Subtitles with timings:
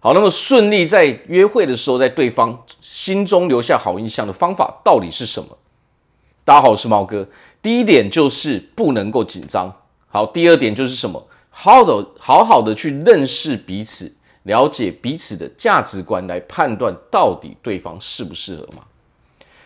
[0.00, 5.58] 好，那么顺利在约会的时候，在对方心中留下好印象的方法到底是什么？
[6.44, 7.26] 大家好，我是毛哥。
[7.60, 9.74] 第一点就是不能够紧张。
[10.06, 11.26] 好，第二点就是什么？
[11.50, 14.14] 好好的，好好的去认识彼此，
[14.44, 18.84] 了解彼此的价值观，来判断到底对方适不适合嘛。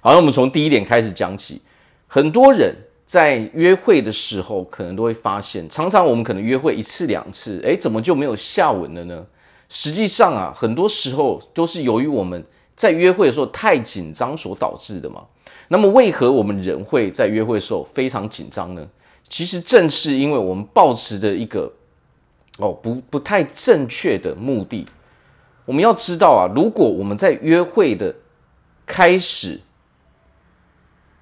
[0.00, 1.62] 好，那我们从第一点开始讲起。
[2.08, 2.74] 很多人
[3.06, 9.24] 在约会的时候，可能都会发现，常常我们可能约会一次两次，诶，怎么就没有下文了呢？
[9.68, 12.44] 实际上啊，很多时候都是由于我们
[12.76, 15.22] 在约会的时候太紧张所导致的嘛。
[15.68, 18.86] 那么，为何我们人会在约会的时候非常紧张呢？
[19.28, 21.72] 其实正是因为我们抱持着一个
[22.58, 24.86] 哦不不太正确的目的。
[25.64, 28.14] 我们要知道啊，如果我们在约会的
[28.86, 29.60] 开始，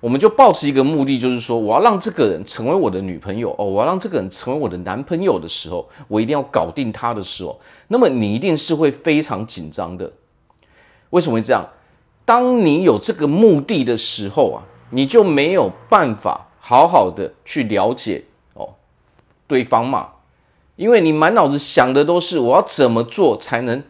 [0.05, 7.59] 我们就抱持一个目的，就是说，我要让这个人成为我的女朋友哦，我要让这个人成为我的男朋友的时候，我一定要搞定他的时候，
[7.89, 10.13] 那么你一定是会非常紧张的。
[11.09, 11.67] 为什么会这样？
[12.27, 18.75] 当你有这个目的的时候啊，你就没有办法好好的去了解哦
[19.47, 20.09] 对方嘛，
[20.77, 23.83] 因为你满脑子想的都是我要怎么做才能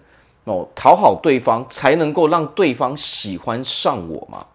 [0.45, 4.47] 哦讨好对方，才能够让对方喜欢上我嘛。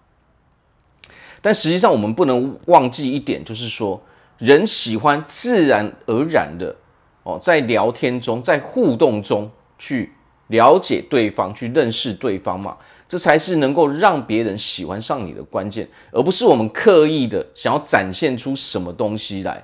[1.41, 4.01] 但实际上，我们不能忘记一点，就是说，
[4.37, 6.75] 人喜欢自然而然的
[7.23, 10.11] 哦，在聊天中，在互动中去
[10.47, 19.63] 了解对方，去认识对方嘛，这才是能够让别人喜欢上你的关键，而不是我们刻意的想要展现出什么东西来。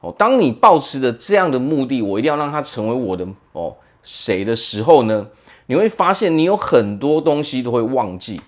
[0.00, 5.28] 哦，当你抱持着这样的目的，我一定要让他成为我的哦谁的时候呢，
[5.66, 8.40] 你会发现你有很多东西都会忘记。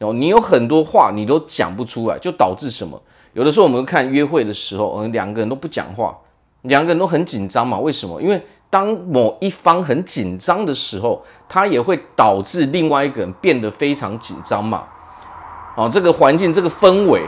[0.00, 3.00] 哦，你有很多话你都讲不出来，就导致什么？
[3.34, 6.16] 有的时候我们看约会的时候，嗯，两个人都不讲话，
[6.62, 7.78] 两个人都很紧张嘛。
[7.78, 8.20] 为什么？
[8.20, 14.84] 因为当某一方很紧张的时候，他也会导致另外一个人变得非常紧张嘛。
[15.76, 17.22] 哦，这个环境，这个氛围，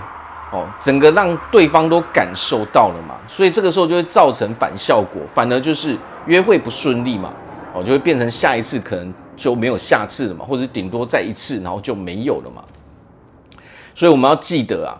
[0.50, 5.96] 哦，整个让对方都感受到了嘛，所以这个时候就会造成反效果，反而就是
[6.26, 7.32] 约会不顺利嘛。
[7.74, 9.12] 哦，就会变成下一次可能。
[9.36, 12.64] 就没有下次了嘛，或者顶多再一次，然后就没有了嘛。
[13.94, 14.96] 所以我们要记得啊，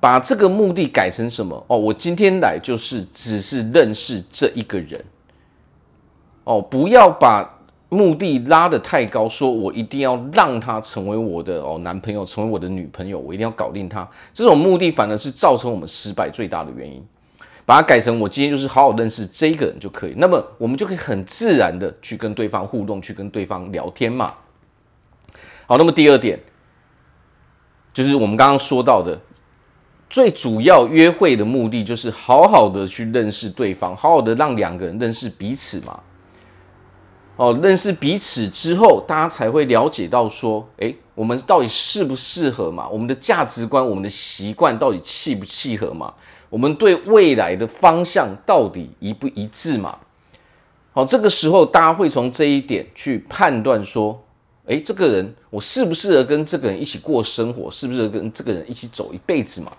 [0.00, 1.64] 把这个目的改成什么？
[1.66, 5.04] 哦，我今天来就是只是认识这一个人。
[6.44, 7.58] 哦，不要把
[7.90, 14.08] 目的拉得太高，说我一定要让他成为我的哦男朋友，成为我的女朋友，我一定要搞定他。
[14.32, 17.04] 这种目的反而是造成我们失败最大的原因。
[17.70, 24.34] 把它改成我今天就是好好认识这个人就可以，那么我们就可以很自然的去跟对方互动，去跟对方聊天嘛。
[25.68, 26.36] 好，那么第二点
[27.94, 29.16] 就是我们刚刚说到的，
[30.08, 36.00] 最主要约会的目的就是好好的去认识对方，好好的让两个人认识彼此嘛。
[37.40, 42.86] 哦，认识彼此之后，大家才会了解到说，诶，我们到底适不适合嘛？
[42.86, 46.12] 我们的价值观、我们的习惯到底契不契合嘛？
[46.50, 49.96] 我们对未来的方向到底一不一致嘛？
[50.92, 54.22] 好，这个时候大家会从这一点去判断说，
[54.66, 59.72] 诶，这个人我适不适合跟这个人一起过生活，适不适合跟这个人一起走一辈子嘛？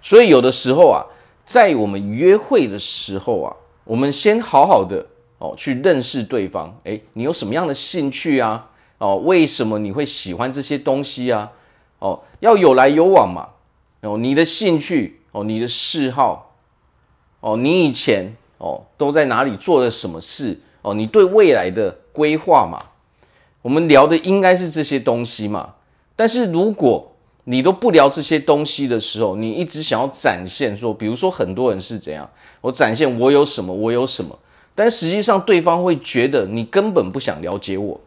[0.00, 1.04] 所以有的时候啊，
[1.44, 3.54] 在我们约会的时候啊，
[3.84, 5.04] 我们先好好的
[5.38, 8.70] 哦去认识对方，诶，你有什么样的兴趣啊？
[8.98, 11.50] 哦，为什么你会喜欢这些东西啊？
[11.98, 13.48] 哦，要有来有往嘛。
[14.00, 15.20] 哦，你的兴趣。
[15.34, 16.54] 哦，你的嗜好，
[17.40, 20.60] 哦，你以前哦都在哪里做了什么事？
[20.80, 22.78] 哦，你对未来的规划嘛，
[23.60, 25.74] 我们聊的应该是这些东西嘛。
[26.14, 32.30] 但是如果你都不聊这些东西的时候，你一直想要展现说，比如说很多人是怎样，
[32.60, 34.38] 我展现我有什么，我有什么，
[34.74, 38.00] 但实际上对方会觉得你根本不想了解我，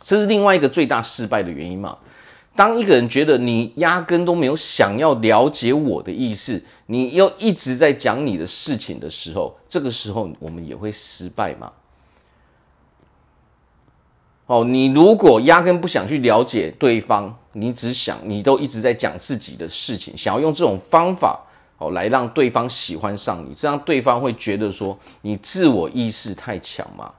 [0.00, 1.98] 这是另外一个最大失败的原因嘛。
[2.56, 11.72] 当一个人觉得你压根都没有想要了解我的意思，你又一直在讲你的事情的时候，这个时候我们也会失败嘛。
[14.46, 21.40] 哦，你如果压根不想去了解对方，你只想你都一直在讲自己的事情，想要用这种方法
[21.80, 27.12] 哦来让对方喜欢上你，这样对方会觉得说你自我意识太强嘛。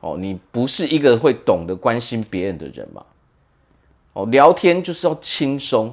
[0.00, 3.04] 哦，你不是一个会懂得关心别人的人嘛。
[4.14, 5.92] 哦，聊天就是要轻松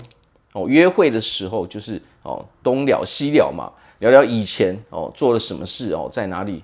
[0.53, 0.67] 哦。
[0.67, 6.63] 约会的时候就是哦，东聊西聊嘛，聊聊以前哦做了什么事哦，在哪里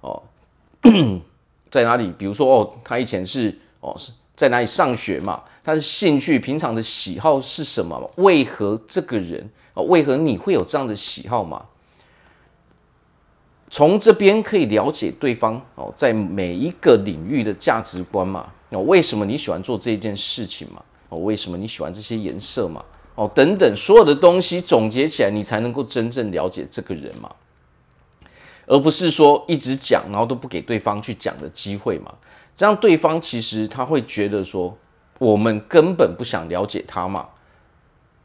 [0.00, 0.22] 哦，
[1.70, 2.10] 在哪里？
[2.16, 5.42] 比如说哦，他以前是哦是在哪里上学嘛？
[5.62, 8.10] 他的兴趣、平常的喜好是什么？
[8.16, 9.46] 为何这个人
[9.76, 9.84] 哦？
[9.84, 11.66] 为何你会有这样的喜好嘛？
[13.68, 18.48] 从这边可以了解对方哦，在每一个领域的价值观嘛。
[18.70, 20.82] 哦，为什么你喜欢做这件事情嘛？
[21.08, 22.84] 哦，为什么你喜欢这些颜色嘛？
[23.16, 27.32] 哦，等等，所有的东西总结起来，你才能够真正了解这个人嘛。
[28.66, 32.12] 而不是说一直讲，然后都不给对方去讲的机会嘛。
[32.54, 34.76] 这样对方其实他会觉得说，
[35.18, 37.28] 我们根本不想了解他嘛。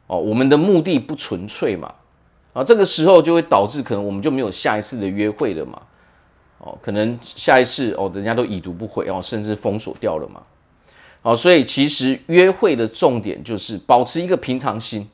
[0.06, 1.92] 哦，我们的目的不纯粹嘛。
[2.52, 5.80] 啊，这个时候就会导致可能我们就没有下一次的约会了嘛。
[6.58, 10.42] 哦，可能下一次哦，人家都已读不回哦，甚至封锁掉了嘛。
[11.22, 15.08] 哦，所以其实约会的重点就是保持一个平常心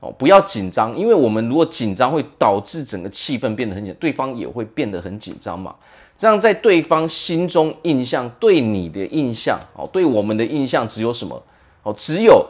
[0.00, 5.72] 哦，不要紧张，因为我们如果紧张会导致整个气氛变得很紧，对方也会变得很紧张嘛。
[6.18, 11.40] 这样在对方心中印象对你的印象哦，对我们的印象只有什么
[11.84, 11.94] 哦？
[11.96, 12.44] 只有。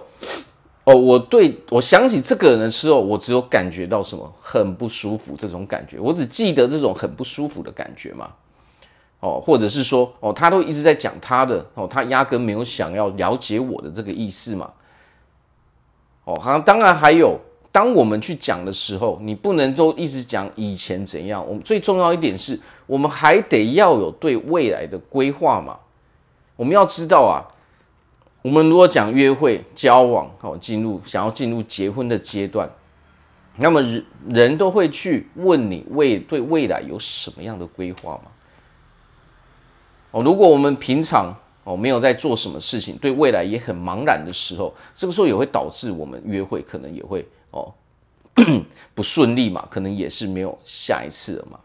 [0.86, 8.30] 哦，我对我想起这个人的时候，我只有感觉到什么很不舒服这种感觉，我只记得这种很不舒服的感觉嘛。
[9.18, 14.70] 哦，或者是说，哦，他都一直在讲他的，哦，他压根没有想要了解我的这个意思嘛。
[16.22, 17.36] 哦，好像当然还有，
[17.72, 21.44] 当我们去讲的时候，你不能都一直讲以前怎样。
[21.44, 25.78] 我们最重要一点是，我们还得要有对未来的规划嘛。
[26.54, 27.42] 我们要知道啊。
[28.46, 32.70] 我们如果讲约会、交往，哦，进入想要进入结婚的阶段，
[33.56, 38.30] 那么人人都会去问你未对未来有什么样的规划吗？
[40.12, 41.34] 哦，如果我们平常
[41.64, 47.74] 哦没有在做什么事情，对未来也很茫然的时候，这个时候也会导致我们约会可能也会哦
[48.94, 51.58] 不顺利嘛，可能也是没有下一次了嘛。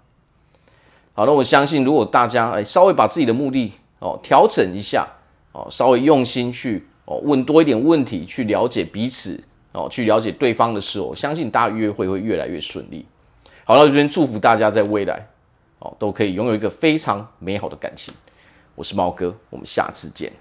[1.13, 5.07] 好，那我相信如果大家哎稍微把自己的目的哦调整一下。
[5.51, 9.41] 哦，稍微用心去哦问多一点问题，去了解彼此
[9.73, 13.05] 哦，去了解对方的时候，相信大家约会会越来越顺利。
[13.63, 15.27] 好了，这边祝福大家在未来
[15.79, 18.13] 哦都可以拥有一个非常美好的感情。
[18.75, 20.31] 我是猫哥，我们下次见。